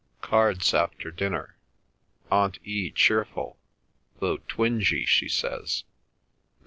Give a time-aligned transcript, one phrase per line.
[0.21, 1.57] Cards after dinner.
[2.31, 2.89] Aunt E.
[2.89, 3.59] cheerful,
[4.17, 5.83] though twingy, she says.